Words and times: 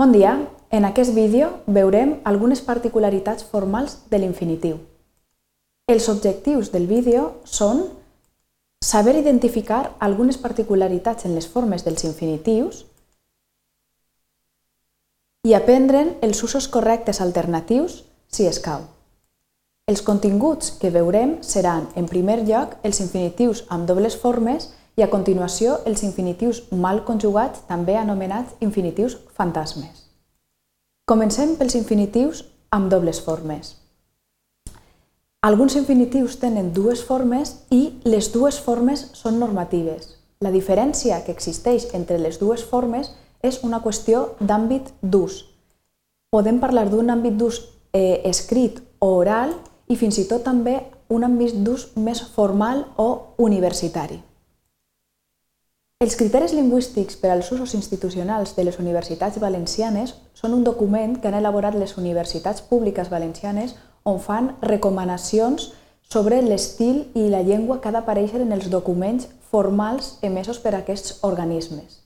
Bon 0.00 0.12
dia! 0.12 0.48
En 0.70 0.86
aquest 0.88 1.12
vídeo 1.12 1.50
veurem 1.66 2.14
algunes 2.24 2.62
particularitats 2.64 3.44
formals 3.44 3.98
de 4.08 4.16
l'infinitiu. 4.22 4.78
Els 5.92 6.06
objectius 6.08 6.70
del 6.72 6.86
vídeo 6.88 7.26
són 7.44 7.82
saber 8.80 9.12
identificar 9.18 9.82
algunes 10.08 10.38
particularitats 10.40 11.28
en 11.28 11.34
les 11.36 11.50
formes 11.56 11.84
dels 11.84 12.06
infinitius 12.08 12.78
i 15.44 15.52
aprendre'n 15.52 16.14
els 16.24 16.40
usos 16.48 16.70
correctes 16.78 17.20
alternatius 17.20 18.00
si 18.32 18.48
escau. 18.48 18.88
Els 19.84 20.00
continguts 20.00 20.78
que 20.80 20.96
veurem 20.96 21.42
seran, 21.44 21.90
en 21.94 22.08
primer 22.08 22.40
lloc, 22.48 22.78
els 22.88 23.04
infinitius 23.04 23.66
amb 23.68 23.84
dobles 23.84 24.16
formes 24.16 24.72
i 24.96 25.02
a 25.02 25.10
continuació 25.10 25.78
els 25.86 26.02
infinitius 26.02 26.64
mal 26.72 27.04
conjugats, 27.04 27.62
també 27.68 27.96
anomenats 27.96 28.56
infinitius 28.60 29.18
fantasmes. 29.36 30.06
Comencem 31.06 31.56
pels 31.58 31.74
infinitius 31.74 32.44
amb 32.70 32.90
dobles 32.90 33.20
formes. 33.20 33.76
Alguns 35.42 35.74
infinitius 35.78 36.36
tenen 36.36 36.74
dues 36.76 37.02
formes 37.02 37.54
i 37.72 37.96
les 38.04 38.28
dues 38.32 38.58
formes 38.60 39.06
són 39.16 39.38
normatives. 39.40 40.16
La 40.40 40.52
diferència 40.52 41.22
que 41.24 41.32
existeix 41.32 41.88
entre 41.96 42.18
les 42.20 42.38
dues 42.38 42.62
formes 42.64 43.10
és 43.42 43.62
una 43.64 43.80
qüestió 43.80 44.36
d'àmbit 44.40 44.92
d'ús. 45.00 45.42
Podem 46.30 46.60
parlar 46.60 46.86
d'un 46.90 47.10
àmbit 47.10 47.40
d'ús 47.40 47.62
eh, 47.92 48.20
escrit 48.28 48.82
o 49.00 49.14
oral 49.18 49.56
i 49.88 49.96
fins 49.96 50.20
i 50.20 50.28
tot 50.28 50.44
també 50.44 50.76
un 51.08 51.24
àmbit 51.26 51.56
d'ús 51.64 51.88
més 51.96 52.20
formal 52.36 52.84
o 52.96 53.34
universitari. 53.38 54.20
Els 56.00 56.14
criteris 56.16 56.54
lingüístics 56.56 57.18
per 57.20 57.28
als 57.28 57.50
usos 57.52 57.74
institucionals 57.76 58.54
de 58.56 58.62
les 58.64 58.78
universitats 58.80 59.36
valencianes 59.42 60.14
són 60.38 60.54
un 60.56 60.62
document 60.64 61.18
que 61.20 61.28
han 61.28 61.34
elaborat 61.36 61.74
les 61.76 61.90
universitats 62.00 62.62
públiques 62.70 63.10
valencianes 63.12 63.74
on 64.08 64.16
fan 64.26 64.46
recomanacions 64.62 65.66
sobre 66.14 66.38
l'estil 66.46 67.02
i 67.12 67.26
la 67.28 67.42
llengua 67.44 67.82
que 67.82 67.90
ha 67.90 67.92
d'aparèixer 67.98 68.40
en 68.40 68.56
els 68.56 68.70
documents 68.72 69.26
formals 69.50 70.14
emesos 70.28 70.62
per 70.64 70.72
aquests 70.78 71.18
organismes. 71.28 71.98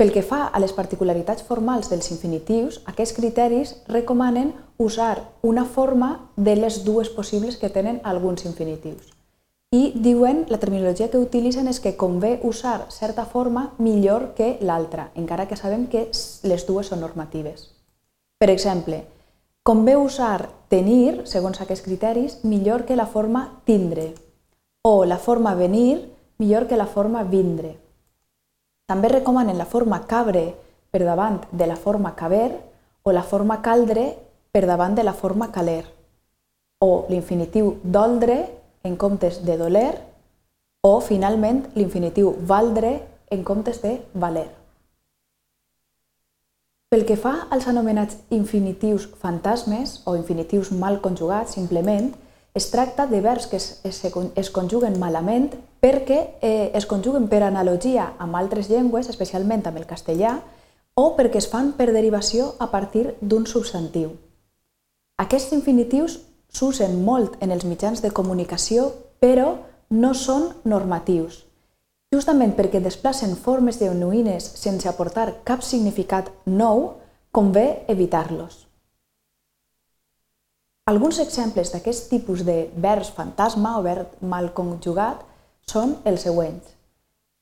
Pel 0.00 0.14
que 0.14 0.24
fa 0.24 0.46
a 0.46 0.62
les 0.64 0.72
particularitats 0.72 1.44
formals 1.44 1.92
dels 1.92 2.08
infinitius, 2.16 2.80
aquests 2.94 3.12
criteris 3.18 3.74
recomanen 3.92 4.54
usar 4.78 5.18
una 5.42 5.66
forma 5.66 6.30
de 6.36 6.56
les 6.56 6.80
dues 6.88 7.12
possibles 7.12 7.60
que 7.60 7.68
tenen 7.68 8.00
alguns 8.04 8.48
infinitius. 8.48 9.13
I 9.74 9.90
diuen, 9.98 10.44
la 10.52 10.60
terminologia 10.62 11.08
que 11.10 11.18
utilitzen 11.18 11.66
és 11.66 11.80
que 11.82 11.96
convé 11.98 12.36
usar 12.46 12.84
certa 12.94 13.24
forma 13.26 13.72
millor 13.82 14.28
que 14.38 14.52
l'altra, 14.62 15.08
encara 15.18 15.48
que 15.50 15.58
sabem 15.58 15.88
que 15.90 16.04
les 16.46 16.66
dues 16.68 16.92
són 16.92 17.02
normatives. 17.02 17.72
Per 18.38 18.50
exemple, 18.52 19.00
convé 19.66 19.96
usar 19.98 20.46
tenir, 20.70 21.24
segons 21.26 21.58
aquests 21.58 21.82
criteris, 21.88 22.38
millor 22.44 22.84
que 22.86 22.94
la 22.94 23.08
forma 23.10 23.48
tindre, 23.66 24.12
o 24.86 25.02
la 25.08 25.18
forma 25.18 25.56
venir 25.58 26.04
millor 26.38 26.68
que 26.70 26.78
la 26.78 26.86
forma 26.86 27.24
vindre, 27.24 27.74
també 28.86 29.08
recomanen 29.08 29.58
la 29.58 29.66
forma 29.66 30.04
cabre 30.06 30.52
per 30.92 31.02
davant 31.02 31.40
de 31.50 31.66
la 31.66 31.76
forma 31.76 32.14
caber 32.14 32.52
o 33.02 33.12
la 33.12 33.22
forma 33.24 33.62
caldre 33.62 34.12
per 34.52 34.66
davant 34.68 34.94
de 34.94 35.02
la 35.02 35.14
forma 35.16 35.50
caler, 35.50 35.86
o 36.78 37.06
l'infinitiu 37.08 37.78
doldre 37.82 38.44
en 38.84 38.96
comptes 38.96 39.42
de 39.44 39.56
doler, 39.56 39.94
o 40.84 41.00
finalment 41.00 41.64
l'infinitiu 41.74 42.34
valdre 42.44 43.00
en 43.32 43.42
comptes 43.42 43.80
de 43.80 43.96
valer. 44.12 44.50
Pel 46.92 47.06
que 47.08 47.16
fa 47.16 47.48
als 47.50 47.64
anomenats 47.66 48.20
infinitius 48.30 49.08
fantasmes 49.18 50.02
o 50.04 50.14
infinitius 50.14 50.70
mal 50.70 51.00
conjugats, 51.00 51.56
simplement, 51.56 52.12
es 52.54 52.68
tracta 52.70 53.08
de 53.08 53.20
verbs 53.24 53.48
que 53.48 53.56
es, 53.56 53.80
es, 53.82 54.04
es 54.04 54.50
conjuguen 54.54 55.00
malament 55.00 55.48
perquè 55.82 56.20
eh, 56.40 56.70
es 56.76 56.86
conjuguen 56.86 57.26
per 57.32 57.42
analogia 57.42 58.12
amb 58.22 58.36
altres 58.38 58.68
llengües, 58.70 59.08
especialment 59.10 59.64
amb 59.66 59.80
el 59.80 59.88
castellà, 59.90 60.36
o 60.94 61.16
perquè 61.16 61.40
es 61.40 61.48
fan 61.50 61.72
per 61.74 61.88
derivació 61.90 62.52
a 62.62 62.70
partir 62.70 63.16
d'un 63.20 63.48
substantiu. 63.50 64.12
Aquests 65.18 65.56
infinitius 65.56 66.20
s'usen 66.54 67.00
molt 67.04 67.36
en 67.42 67.52
els 67.52 67.66
mitjans 67.66 68.02
de 68.02 68.12
comunicació, 68.14 68.92
però 69.20 69.56
no 69.90 70.14
són 70.14 70.52
normatius. 70.64 71.42
Justament 72.14 72.54
perquè 72.54 72.80
desplacen 72.80 73.34
formes 73.36 73.80
genuïnes 73.82 74.46
sense 74.60 74.88
aportar 74.88 75.32
cap 75.44 75.64
significat 75.66 76.30
nou, 76.46 76.92
convé 77.34 77.82
evitar-los. 77.90 78.64
Alguns 80.86 81.18
exemples 81.18 81.72
d'aquest 81.72 82.10
tipus 82.10 82.44
de 82.44 82.68
vers 82.76 83.08
fantasma 83.16 83.78
o 83.78 83.82
verb 83.82 84.18
mal 84.20 84.52
conjugat 84.52 85.22
són 85.66 85.96
els 86.04 86.26
següents. 86.28 86.74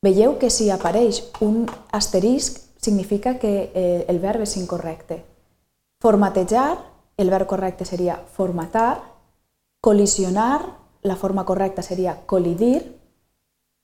Veieu 0.02 0.36
que 0.38 0.50
si 0.50 0.68
apareix 0.70 1.20
un 1.42 1.66
asterisc 1.90 2.60
significa 2.82 3.36
que 3.42 3.70
eh, 3.74 4.04
el 4.08 4.18
verb 4.22 4.42
és 4.46 4.56
incorrecte. 4.56 5.20
Formatejar, 6.02 6.78
el 7.22 7.30
verb 7.30 7.46
correcte 7.46 7.84
seria 7.84 8.16
formatar. 8.16 9.02
Colisionar, 9.80 10.78
la 11.02 11.16
forma 11.16 11.44
correcta 11.44 11.82
seria 11.82 12.26
colidir. 12.26 12.98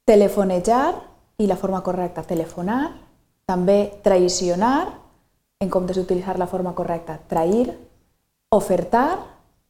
Telefonejar, 0.05 1.09
i 1.39 1.47
la 1.47 1.57
forma 1.57 1.83
correcta 1.87 2.27
telefonar. 2.27 2.99
També 3.47 4.01
traicionar, 4.03 4.91
en 5.63 5.71
comptes 5.71 5.97
d'utilitzar 5.97 6.37
la 6.39 6.51
forma 6.51 6.75
correcta 6.75 7.19
trair. 7.31 7.73
Ofertar, 8.51 9.19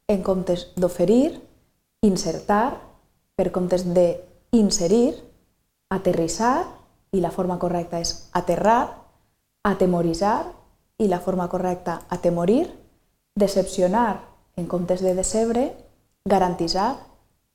en 0.09 0.23
comptes 0.25 0.71
d'oferir, 0.77 1.37
insertar, 2.03 2.81
per 3.37 3.53
comptes 3.53 3.85
de 3.95 4.09
inserir, 4.57 5.15
aterrissar, 5.93 6.65
i 7.13 7.21
la 7.21 7.31
forma 7.33 7.59
correcta 7.59 8.01
és 8.01 8.29
aterrar, 8.33 8.81
atemoritzar, 9.65 10.53
i 10.99 11.07
la 11.09 11.21
forma 11.21 11.49
correcta 11.49 12.01
atemorir, 12.09 12.67
decepcionar 13.39 14.25
en 14.57 14.67
comptes 14.67 15.01
de 15.01 15.15
decebre, 15.15 15.73
garantitzar 16.25 16.99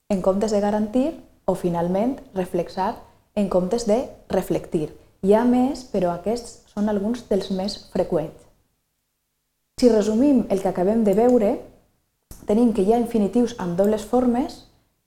en 0.10 0.22
comptes 0.22 0.52
de 0.52 0.62
garantir 0.62 1.20
o, 1.46 1.56
finalment, 1.56 2.22
reflexar 2.34 2.96
en 3.36 3.50
comptes 3.50 3.86
de 3.86 4.08
reflectir. 4.30 4.94
Hi 5.24 5.36
ha 5.36 5.44
més, 5.44 5.84
però 5.92 6.14
aquests 6.14 6.64
són 6.74 6.90
alguns 6.90 7.26
dels 7.30 7.52
més 7.52 7.78
freqüents. 7.94 8.40
Si 9.80 9.90
resumim 9.90 10.46
el 10.50 10.62
que 10.62 10.72
acabem 10.72 11.04
de 11.04 11.16
veure, 11.18 11.54
tenim 12.48 12.72
que 12.74 12.84
hi 12.84 12.94
ha 12.94 13.02
infinitius 13.02 13.56
amb 13.60 13.76
dobles 13.78 14.06
formes, 14.08 14.64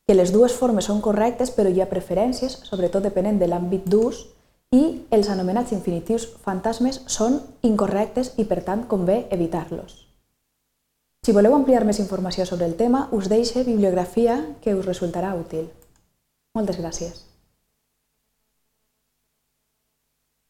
que 0.06 0.14
les 0.14 0.32
dues 0.34 0.54
formes 0.54 0.86
són 0.90 1.00
correctes 1.02 1.50
però 1.50 1.70
hi 1.72 1.80
ha 1.80 1.90
preferències, 1.90 2.60
sobretot 2.68 3.02
depenent 3.06 3.40
de 3.40 3.48
l'àmbit 3.48 3.86
d'ús, 3.88 4.26
i 4.74 5.06
els 5.14 5.30
anomenats 5.32 5.72
infinitius 5.72 6.26
fantasmes 6.42 7.00
són 7.06 7.40
incorrectes 7.62 8.34
i 8.36 8.44
per 8.44 8.64
tant 8.66 8.84
convé 8.90 9.24
evitar-los. 9.30 10.05
Si 11.26 11.32
voleu 11.34 11.56
ampliar 11.56 11.80
més 11.82 11.98
informació 11.98 12.44
sobre 12.46 12.68
el 12.70 12.76
tema, 12.78 12.98
us 13.10 13.26
deixe 13.26 13.64
bibliografia 13.66 14.36
que 14.62 14.76
us 14.78 14.86
resultarà 14.86 15.32
útil. 15.34 15.64
Moltes 16.54 16.78
gràcies. 16.78 17.24